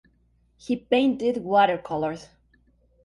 [0.57, 2.29] He painted watercolors.